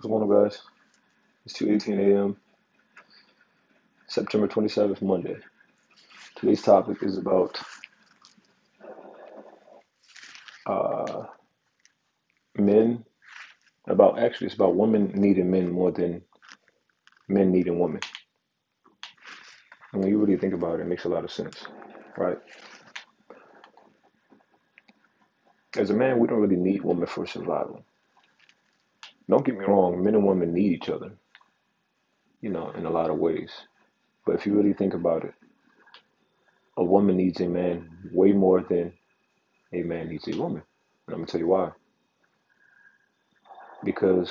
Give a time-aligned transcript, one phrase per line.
[0.00, 0.62] What's going on, guys?
[1.46, 2.36] It's 2:18 a.m.
[4.08, 5.36] September 27th, Monday.
[6.36, 7.58] Today's topic is about
[10.66, 11.24] uh,
[12.58, 13.04] men.
[13.88, 16.22] About actually, it's about women needing men more than
[17.28, 18.00] men needing women.
[19.92, 21.64] And when you really think about it, it makes a lot of sense,
[22.18, 22.38] right?
[25.78, 27.84] As a man, we don't really need women for survival.
[29.28, 31.12] Don't get me wrong, men and women need each other,
[32.40, 33.50] you know, in a lot of ways.
[34.26, 35.34] But if you really think about it,
[36.76, 38.92] a woman needs a man way more than
[39.72, 40.62] a man needs a woman.
[41.06, 41.70] And I'm gonna tell you why.
[43.82, 44.30] Because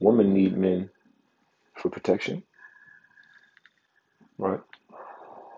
[0.00, 0.90] women need men
[1.76, 2.42] for protection,
[4.38, 4.60] right?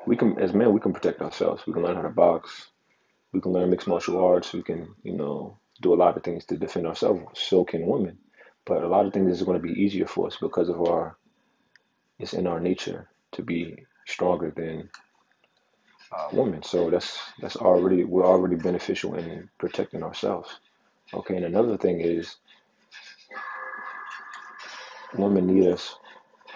[0.07, 1.67] We can, as men, we can protect ourselves.
[1.67, 2.71] We can learn how to box.
[3.33, 4.53] We can learn mixed martial arts.
[4.53, 7.23] We can, you know, do a lot of things to defend ourselves.
[7.35, 8.19] So can women.
[8.65, 11.17] But a lot of things is going to be easier for us because of our,
[12.19, 14.89] it's in our nature to be stronger than
[16.13, 16.63] uh, women.
[16.63, 20.61] So that's that's already we're already beneficial in protecting ourselves.
[21.15, 22.37] Okay, and another thing is
[25.15, 25.97] women need us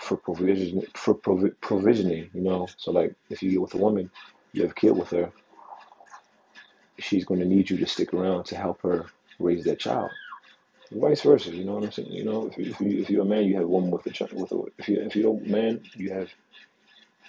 [0.00, 2.30] for provision for provi- provisioning.
[2.34, 4.10] You know, so like if you get with a woman,
[4.52, 5.32] you have a kid with her,
[7.00, 9.06] she's going to need you to stick around to help her
[9.38, 10.10] raise that child.
[10.92, 12.10] Vice versa, you know what I'm saying?
[12.10, 14.06] You know, if, you, if, you, if you're a man, you have a woman with
[14.06, 14.32] a child.
[14.32, 16.28] With a, if you if you're a man, you have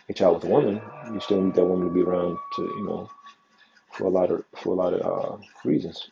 [0.10, 0.82] a child with a woman.
[1.14, 3.10] You still need that woman to be around to you know
[3.92, 6.10] for a lot of for a lot of uh, reasons.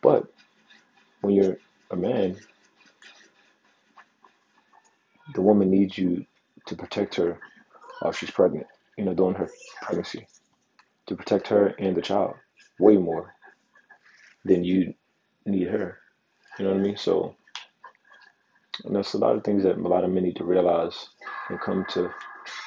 [0.00, 0.32] But
[1.20, 1.58] when you're
[1.90, 2.38] a man,
[5.34, 6.24] the woman needs you
[6.66, 7.38] to protect her
[8.00, 8.66] while she's pregnant.
[8.96, 9.50] You know, during her
[9.82, 10.26] pregnancy,
[11.10, 12.36] to protect her and the child
[12.78, 13.34] way more
[14.44, 14.94] than you
[15.44, 15.98] need her.
[16.58, 16.96] You know what I mean?
[16.96, 17.34] So,
[18.84, 21.08] and that's a lot of things that a lot of men need to realize
[21.48, 22.10] and come to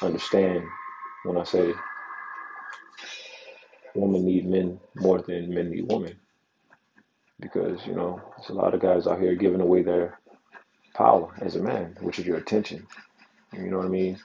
[0.02, 0.66] understand
[1.24, 1.74] when I say
[3.96, 6.20] women need men more than men need women.
[7.40, 10.20] Because, you know, there's a lot of guys out here giving away their
[10.94, 12.86] power as a man, which is your attention.
[13.54, 14.20] You know what I mean?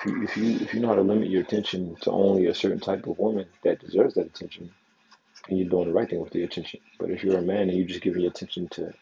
[0.00, 2.54] If you, if you if you know how to limit your attention to only a
[2.54, 4.70] certain type of woman that deserves that attention,
[5.48, 6.80] and you're doing the right thing with the attention.
[6.98, 8.92] But if you're a man and you're just giving your attention to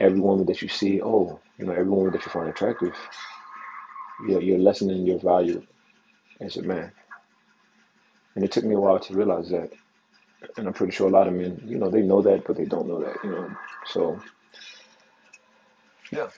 [0.00, 2.94] every woman that you see, oh, you know, every woman that you find attractive,
[4.28, 5.62] you're, you're lessening your value
[6.40, 6.92] as a man.
[8.34, 9.70] And it took me a while to realize that.
[10.56, 12.64] And I'm pretty sure a lot of men, you know, they know that, but they
[12.64, 13.50] don't know that, you know.
[13.86, 14.20] So,
[16.12, 16.28] yeah.